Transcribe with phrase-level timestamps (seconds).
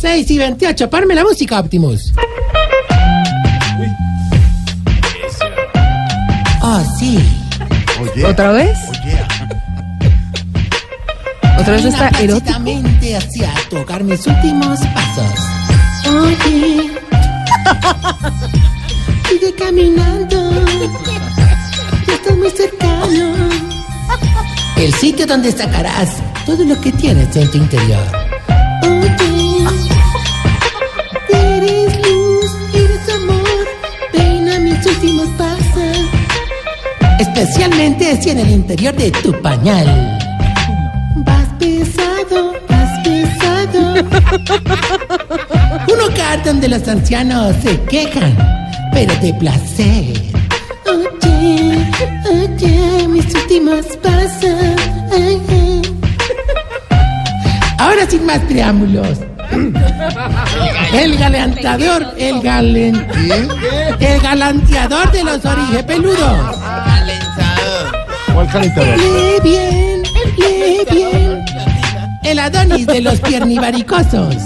[0.00, 2.14] 6 y 28, parme la música, Optimus.
[6.62, 7.18] Oh, sí.
[8.24, 8.78] ¿Otra vez?
[11.58, 12.58] ¿Otra vez está erótico?
[13.14, 15.34] hacia tocar mis últimos pasos.
[16.08, 16.90] Oye.
[19.28, 20.64] Sigue caminando.
[22.06, 23.50] Ya estás muy cercano.
[24.76, 26.08] El sitio donde sacarás
[26.46, 28.29] todo lo que tienes en tu interior.
[37.40, 39.86] Especialmente si en el interior de tu pañal.
[41.24, 43.94] Vas pesado, vas pesado.
[45.88, 48.36] Un hogar donde los ancianos se quejan,
[48.92, 50.20] pero de placer.
[50.86, 51.86] Oye,
[52.28, 54.76] oye, mis últimos pasos.
[55.10, 55.82] Ay, ay.
[57.78, 59.18] Ahora sin más preámbulos.
[60.92, 63.06] El galanteador, el galen,
[63.98, 66.89] el galanteador de los origepeludos.
[68.34, 68.98] ¿Cuál calentador?
[68.98, 70.02] Lee bien,
[70.38, 71.44] lee bien.
[72.22, 74.36] El Adonis de los piernivaricosos.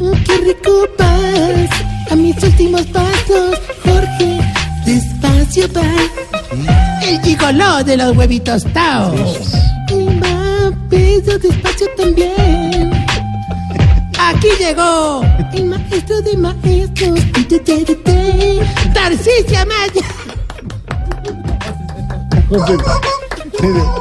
[0.00, 2.10] Oh, ¡Qué rico vas!
[2.10, 4.40] A mis últimos pasos, Jorge.
[4.84, 7.06] Despacio va.
[7.06, 9.69] El gigoló de los huevitos taos.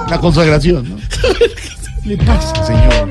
[0.10, 0.98] La consagración, ¿no?
[2.04, 3.08] ¿Qué le pasa, señor?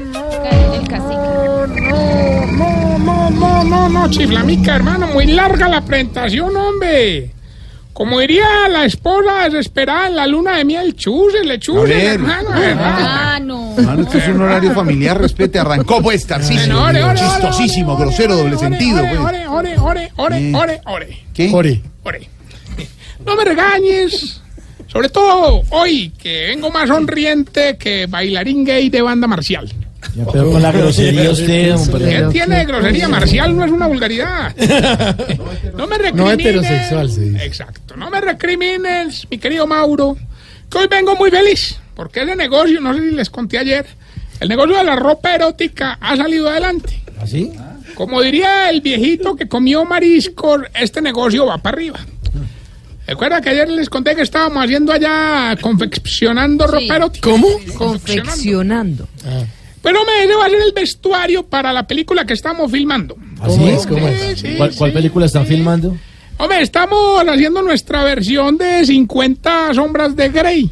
[2.50, 7.32] No, no, no, no, no, chiflamica, hermano, muy larga la presentación, hombre.
[7.92, 12.06] Como diría la esposa desesperada en la luna de miel, chúsele, chúsele, ver.
[12.14, 12.48] hermano.
[12.54, 13.74] Ah, no.
[13.76, 15.58] Mano, esto es un horario familiar, respete.
[15.58, 16.26] Arrancó, pues.
[16.30, 19.20] Ore, ore, ore, Chistosísimo, ore, grosero, ore, doble ore, sentido, ore, pues.
[19.20, 21.50] Ore, ore, ore, ore, ore, ore, ¿Qué?
[21.52, 21.82] ore.
[23.26, 24.40] No me regañes.
[24.88, 29.70] Sobre todo hoy, que vengo más sonriente que bailarín gay de banda marcial.
[30.32, 32.04] Pero con la grosería usted, hombre.
[32.04, 33.08] ¿Qué tiene de grosería?
[33.08, 34.54] Marcial no es una vulgaridad.
[35.76, 36.14] No me recrimines.
[36.16, 37.44] No heterosexual, se dice.
[37.44, 37.96] Exacto.
[37.96, 40.16] No me recrimines, mi querido Mauro,
[40.68, 41.78] que hoy vengo muy feliz.
[41.94, 43.86] Porque ese negocio, no sé si les conté ayer,
[44.40, 47.00] el negocio de la ropa erótica ha salido adelante.
[47.20, 47.52] ¿Así?
[47.94, 52.00] Como diría el viejito que comió mariscos, este negocio va para arriba.
[53.08, 57.30] Recuerda que ayer les conté que estábamos haciendo allá confeccionando ropa erótica.
[57.30, 57.48] ¿Cómo?
[57.78, 59.08] Confeccionando.
[59.80, 63.16] Pero me ese va a ser el vestuario para la película que estamos filmando.
[63.40, 63.66] ¿Así?
[63.66, 63.86] es?
[63.86, 64.40] ¿Cómo es?
[64.40, 64.94] Sí, ¿Cuál, sí, cuál sí.
[64.94, 65.96] película están filmando?
[66.36, 70.70] Hombre, estamos haciendo nuestra versión de 50 sombras de Grey.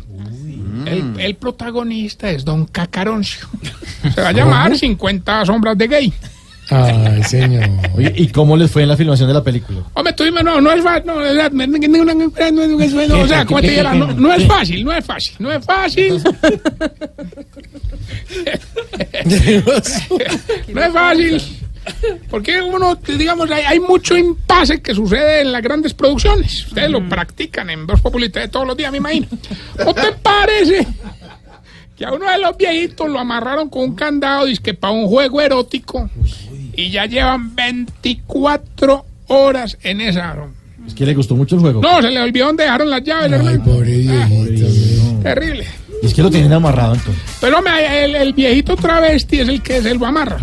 [0.85, 3.49] El, el protagonista es Don Cacaroncio.
[4.15, 6.13] Se va a llamar 50 sombras de Grey.
[6.69, 7.69] Ay, señor.
[7.95, 9.83] Oye, ¿y cómo les fue en la filmación de la película?
[9.95, 13.69] Hombre, tú dime, no, no es fácil, no, es- no, no, o sea, como te
[13.69, 16.23] dijera, no, no es fácil, no es fácil, no es fácil,
[20.73, 21.43] no es fácil,
[22.31, 27.09] porque uno, digamos, hay, hay mucho impasse que sucede en las grandes producciones, ustedes lo
[27.09, 29.27] practican en Voz Populi TV todos los días, me imagino,
[29.85, 30.87] ¿no te parece
[31.97, 35.41] que a uno de los viejitos lo amarraron con un candado, que para un juego
[35.41, 36.11] erótico,
[36.77, 40.37] y ya llevan 24 horas en esa...
[40.87, 41.81] Es que le gustó mucho el juego.
[41.81, 43.65] No, se le olvidó dónde dejaron las llaves, Ay, hermano.
[43.65, 45.21] pobre viejito.
[45.23, 45.67] Terrible.
[46.03, 47.23] Es que lo tienen amarrado entonces.
[47.41, 50.39] Pero el, el viejito travesti es el que se lo amarra.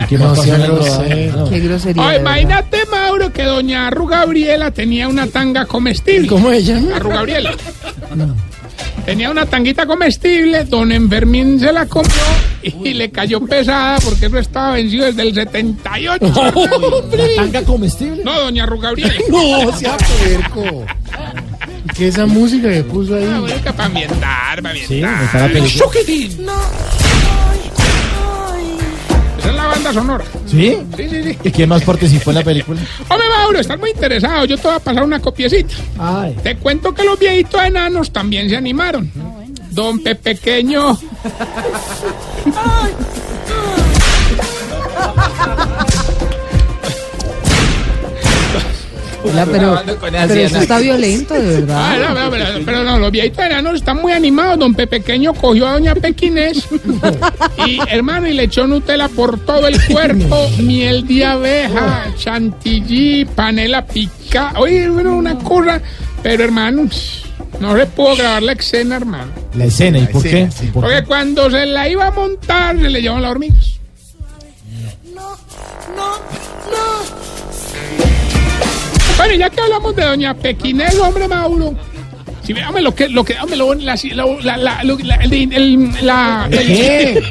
[0.00, 1.28] ¿Y qué más No sea.
[1.28, 1.48] No.
[1.48, 2.02] Qué grosería.
[2.02, 2.20] Ay, de verdad.
[2.20, 6.28] imagínate, Mauro, que doña Arru Gabriela tenía una tanga comestible.
[6.28, 6.96] ¿Cómo se llama?
[6.96, 7.52] Arru Gabriela.
[9.08, 12.12] Tenía una tanguita comestible, don Enfermín se la comió
[12.62, 16.26] y le cayó pesada porque eso estaba vencido desde el 78.
[17.16, 18.22] ¿La tanga comestible?
[18.22, 19.14] No, doña Arru Gabriela.
[19.30, 20.84] No, sea puerco.
[21.96, 23.40] ¿Qué esa música que puso Ah, ahí?
[23.40, 25.24] bueno, que para ambientar, para Sí, ambientar.
[25.24, 25.84] está la película.
[25.86, 26.26] ¡Chuquitín!
[26.30, 26.97] Esa es la
[29.88, 30.24] banda sonora.
[30.46, 30.78] ¿Sí?
[30.96, 31.38] Sí, sí, sí.
[31.44, 32.80] ¿Y quién más participó en la película?
[33.08, 34.44] Hombre, Mauro, estás muy interesado.
[34.44, 35.74] Yo te voy a pasar una copiecita.
[35.98, 36.36] Ay.
[36.42, 39.10] Te cuento que los viejitos enanos también se animaron.
[39.70, 40.98] Don Pepequeño.
[49.30, 52.14] Hola, pero, pero eso está violento, de Ah, verdad.
[52.24, 54.58] no, pero, pero- pero no, los viejitos enanos están muy animados.
[54.58, 56.66] Don Pepequeño cogió a Doña Pequinés
[57.66, 63.84] y, hermano, y le echó Nutella por todo el cuerpo, miel de abeja, chantilly, panela
[63.86, 64.52] pica.
[64.56, 65.80] Oye, bueno, una cosa,
[66.22, 66.88] pero hermano,
[67.60, 69.30] no se pudo grabar la escena, hermano.
[69.54, 70.28] La escena, ¿y por qué?
[70.28, 70.66] escena, sí.
[70.66, 71.04] ¿Por Porque qué?
[71.04, 73.74] cuando se la iba a montar, se le llevan las hormigas.
[79.18, 81.74] Bueno, ya que hablamos de doña Pequinés, hombre Mauro.
[82.44, 83.94] Si ve, hombre, lo que, lo que, hombre, lo, la,
[84.42, 87.22] la, la, lo- la- el, el- la- ¿Qué?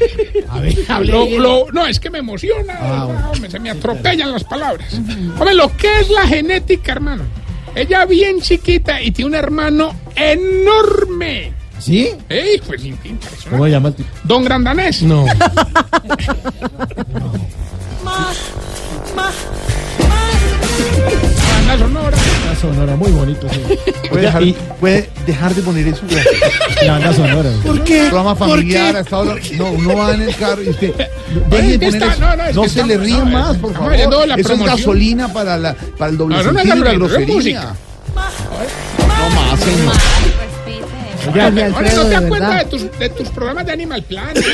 [0.50, 0.60] A
[1.00, 4.94] ver, lo- lo- no, es que me emociona, Ah, hombre, se me atropellan las palabras.
[4.94, 7.24] Hombre, lo que es la genética, hermano.
[7.74, 11.52] Ella bien chiquita y tiene un hermano enorme.
[11.80, 12.10] ¿Sí?
[12.30, 12.60] ¡Ey!
[12.66, 13.50] Pues impresionante.
[13.50, 14.10] ¿Cómo se llama el tipo?
[14.24, 15.02] Don Grandanés.
[15.04, 15.26] No.
[21.68, 22.18] Banda sonora.
[22.48, 23.62] La sonora, muy bonito, sí.
[24.10, 24.44] ¿Puede dejar,
[24.80, 26.02] puede dejar de poner eso?
[26.86, 27.50] La banda sonora.
[27.66, 28.00] ¿Por qué?
[28.10, 28.98] Programa ¿Por familiar, qué?
[28.98, 29.36] a esta hora.
[29.58, 30.94] No, uno va en el carro y usted.
[30.94, 31.08] Oye,
[31.50, 32.22] Deje de es que poner está- eso.
[32.22, 33.94] no, no, es No se estamos- le ríe no, más, por favor.
[33.94, 37.36] Eso es gasolina para, la, para el doble No, no, no sentido grosería.
[37.36, 37.76] música.
[38.16, 39.94] No más, señor.
[41.28, 42.70] Alfredo, no te de das cuenta de verdad.
[42.70, 44.38] tus, de tus programas de Animal Planet.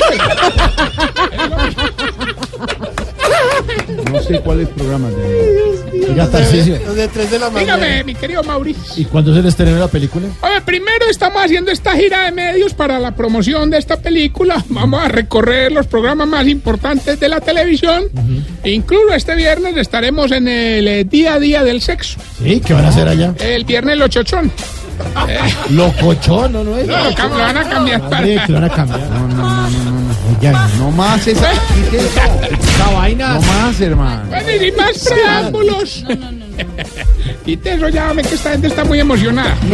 [4.12, 5.14] No sé cuáles programas.
[5.16, 6.78] de- Oiga, Tarcisio.
[6.86, 7.76] Los de 3 de la mañana.
[7.76, 8.82] Dígame, mi querido Mauricio.
[8.96, 10.26] ¿Y cuándo se le estrena la película?
[10.42, 14.62] Oye, primero estamos haciendo esta gira de medios para la promoción de esta película.
[14.68, 18.04] Vamos a recorrer los programas más importantes de la televisión.
[18.64, 22.18] Incluso este viernes estaremos en el eh, día a día del sexo.
[22.42, 23.34] Sí, ¿qué van a hacer allá?
[23.40, 24.52] El viernes lo chochón.
[25.70, 26.86] Locochón, ¿no, no es?
[26.86, 28.00] No, lo, van a cambiar
[28.46, 29.00] que lo van a cambiar.
[29.10, 29.53] No, no,
[30.42, 30.76] no, no, no.
[30.78, 31.52] No más esa.
[31.52, 33.34] esa vaina.
[33.34, 34.22] No más, hermano.
[34.28, 36.04] Bueno, más preámbulos.
[37.44, 39.56] Quite eso ya, hombre, que esta gente está muy emocionada.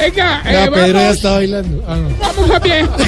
[0.00, 1.84] Venga, eh, Ya, Pedro ya vamos, está bailando.
[1.86, 2.08] Ah, no.
[2.18, 2.88] vamos a bien.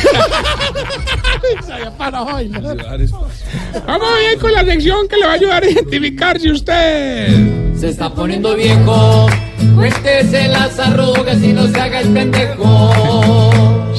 [3.87, 7.75] Vamos bien con la sección que le va a ayudar a identificar si usted...
[7.77, 9.27] Se está poniendo viejo,
[9.75, 13.52] cuéntese las arrugas y no se haga el pendejo.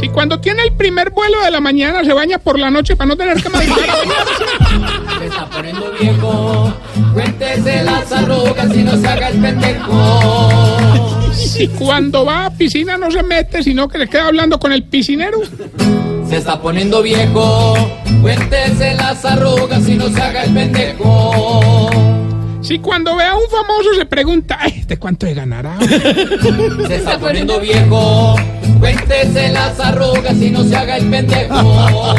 [0.04, 3.08] Si cuando tiene el primer vuelo de la mañana se baña por la noche para
[3.08, 4.44] no tener que madrugar a bañarse.
[5.18, 6.74] Se está poniendo viejo,
[7.14, 11.32] cuéntese las arrugas y no se haga el pendejo.
[11.34, 14.84] Si cuando va a piscina no se mete, sino que se queda hablando con el
[14.84, 15.40] piscinero.
[16.28, 17.74] Se está poniendo viejo,
[18.22, 22.13] cuéntese las arrugas y no se haga el pendejo.
[22.64, 25.78] Si cuando ve a un famoso se pregunta, "Ay, ¿este cuánto de ganará?
[26.88, 28.36] Se está poniendo viejo,
[28.80, 32.16] cuéntese las arrugas y no se haga el pendejo.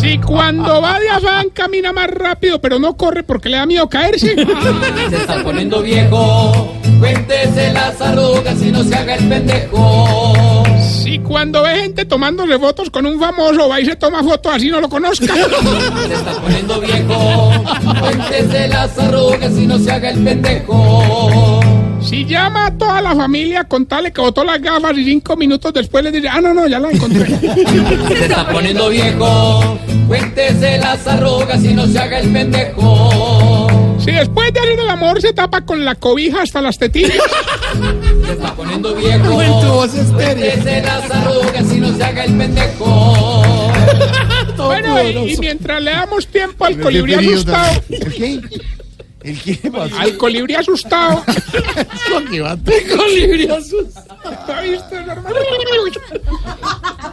[0.00, 3.88] Si cuando va de afán camina más rápido, pero no corre porque le da miedo
[3.88, 4.34] caerse.
[5.10, 10.31] Se está poniendo viejo, cuéntese las arrugas y no se haga el pendejo.
[11.24, 14.80] Cuando ve gente tomándole fotos con un famoso, va y se toma fotos así no
[14.80, 15.34] lo conozca.
[16.06, 17.50] Se está poniendo viejo,
[18.00, 21.60] cuéntese las arrugas y no se haga el pendejo.
[22.00, 26.02] Si llama a toda la familia, contale que botó las gafas y cinco minutos después
[26.02, 27.26] le dice, ah, no, no, ya la encontré.
[27.38, 29.78] Se está poniendo viejo,
[30.08, 33.68] cuéntese las arrugas y no se haga el pendejo.
[33.98, 37.12] Si después de hacer el amor se tapa con la cobija hasta las tetillas.
[38.32, 40.52] Se está poniendo viejo, En tu voz estéreo.
[40.52, 43.42] cuéntese las arrugas y no se haga el pendejo.
[44.56, 48.40] Bueno, y, y mientras le damos tiempo al ¿Qué colibrí asustado, ¿El qué?
[49.22, 49.98] ¿El qué pasó?
[49.98, 51.24] al colibrí asustado,
[54.30, 55.28] ¿Está visto, hermano?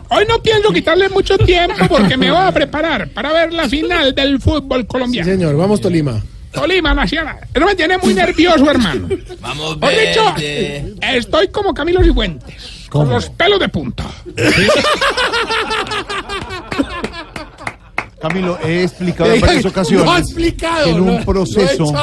[0.09, 4.13] Hoy no pienso quitarle mucho tiempo porque me voy a preparar para ver la final
[4.13, 5.29] del fútbol Sí, colombiano.
[5.31, 6.21] señor, vamos Tolima.
[6.51, 7.39] Tolima Nacional.
[7.53, 9.07] Eso me tiene muy nervioso, hermano.
[9.39, 10.35] Vamos, Os dicho,
[11.01, 12.85] estoy como Camilo Cifuentes.
[12.89, 14.05] Con los pelos de punta.
[18.19, 21.93] Camilo, he explicado en varias ocasiones no ha explicado, que en un proceso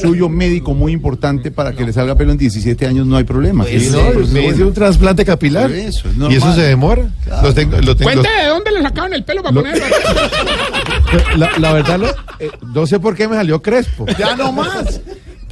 [0.00, 3.64] suyo médico muy importante para que le salga pelo en 17 años no hay problema.
[3.64, 4.54] Sí, Sí, no, pues, me bueno.
[4.56, 5.68] hice un trasplante capilar.
[5.68, 7.08] Por eso, es y eso se demora.
[7.42, 9.84] Lo tengo, lo tengo- Cuente de dónde le sacaban el pelo para ponerlo.
[11.36, 14.06] la, la verdad, lo- eh, no sé por qué me salió crespo.
[14.18, 15.00] Ya no más.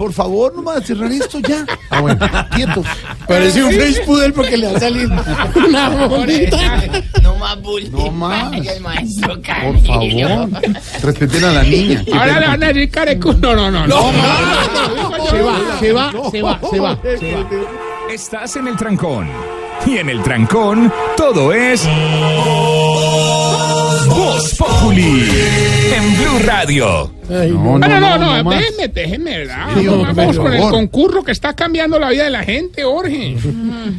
[0.00, 1.66] Por favor, no más cerrar esto ya.
[1.90, 2.86] Ah, bueno, quietos.
[3.28, 5.10] Parece un French Poodle porque le ha salido
[5.54, 6.56] una bolita.
[7.22, 7.90] No más bullying.
[7.90, 8.50] No más.
[8.50, 10.48] Ay, el maestro Por favor.
[11.02, 12.02] Respeten a la niña.
[12.14, 13.34] Ahora le van a decir carecu.
[13.34, 13.86] No, no, no.
[13.86, 14.10] no.
[15.28, 16.98] Se va, se va, se va, se va.
[18.10, 19.28] Estás en el trancón.
[19.84, 21.86] Y en el trancón, todo es.
[24.08, 25.28] Voz Populi.
[25.94, 27.19] En Blue Radio.
[27.30, 29.68] Ay, No, No, no, no, déjeme, déjeme, ¿verdad?
[29.78, 33.36] Sí, hombre, Vamos con el concurso que está cambiando la vida de la gente, Jorge.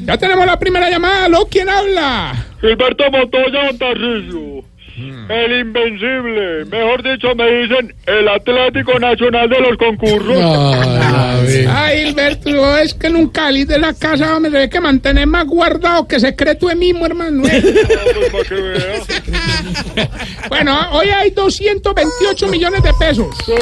[0.05, 1.25] Ya tenemos la primera llamada.
[1.25, 1.47] ¿Aló?
[1.49, 2.45] ¿Quién habla?
[2.59, 4.50] Gilberto Montoya Tarrillo.
[5.29, 6.65] El invencible.
[6.65, 10.37] Mejor dicho, me dicen el Atlético Nacional de los concursos.
[10.37, 11.67] a ver.
[11.69, 16.07] Ay, Hilberto, es que nunca salís de la casa, se ve que mantenés más guardado
[16.07, 17.43] que secreto de mismo, hermano.
[17.47, 17.61] ¿eh?
[20.49, 23.35] Bueno, hoy hay 228 millones de pesos.
[23.45, 23.53] Sí.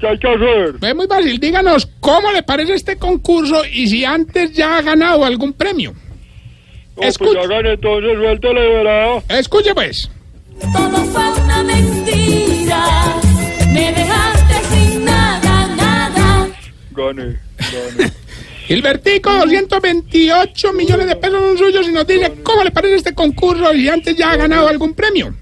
[0.00, 0.74] ¿Qué hay que hacer?
[0.80, 5.24] Es muy fácil, díganos cómo le parece este concurso y si antes ya ha ganado
[5.24, 5.92] algún premio.
[6.96, 9.18] No, pues hagan entonces, verá.
[9.28, 10.10] Escuche pues.
[10.72, 12.84] Todo fue una mentira.
[13.72, 16.48] Me dejaste sin nada, nada.
[16.92, 18.12] Gane, gane.
[18.66, 23.72] Gilbertico, 228 millones de pesos son suyos y nos dice cómo le parece este concurso
[23.74, 25.34] y si antes ya ha ganado algún premio.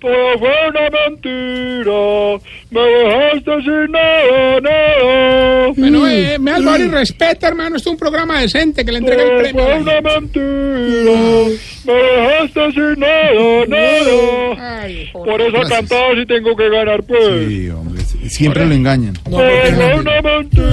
[0.00, 2.38] Todo fue una mentira.
[2.70, 5.72] Me dejaste sin nada, nada.
[5.76, 7.76] Bueno, eh, me das favor y respeta, hermano.
[7.76, 9.64] Esto es un programa decente que le entrega el Todo premio.
[9.64, 11.58] fue a la una mentira.
[11.88, 14.82] Me dejaste sin nada, nada.
[14.82, 15.08] Ay.
[15.12, 17.48] Por eso cantaba si tengo que ganar, pues.
[17.48, 19.14] Sí, hombre, sí, siempre lo engañan.
[19.24, 20.66] Todo fue una mentira.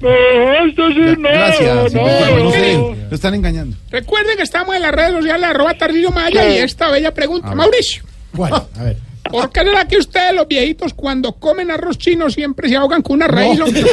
[0.00, 2.96] Me dejaste sin nada, Gracias, Gilbertico, no sé, nada.
[3.10, 3.76] lo están engañando.
[3.90, 7.54] Recuerden que estamos en las redes sociales, arroba Tarcillo Maya, y esta bella pregunta.
[7.54, 8.02] Mauricio,
[8.34, 8.54] ¿Cuál?
[8.54, 8.96] A ver.
[9.30, 13.16] ¿por qué será que ustedes, los viejitos, cuando comen arroz chino siempre se ahogan con
[13.16, 13.60] una raíz?
[13.60, 13.82] hombre?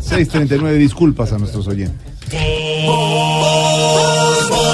[0.00, 2.14] 639, disculpas a nuestros oyentes.